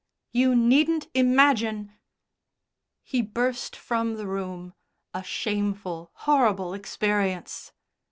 You 0.31 0.55
needn't 0.55 1.09
imagine" 1.13 1.91
He 3.11 3.21
burst 3.21 3.75
from 3.75 4.15
the 4.15 4.25
room. 4.25 4.73
A 5.13 5.21
shameful, 5.21 6.09
horrible 6.15 6.73
experience. 6.73 7.71